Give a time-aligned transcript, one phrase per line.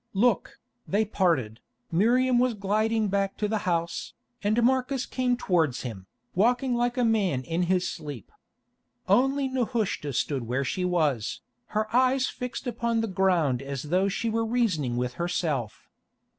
[0.15, 1.59] Look, they had parted;
[1.91, 7.05] Miriam was gliding back to the house, and Marcus came towards him, walking like a
[7.05, 8.31] man in his sleep.
[9.07, 11.41] Only Nehushta stood where she was,
[11.77, 15.87] her eyes fixed upon the ground as though she were reasoning with herself.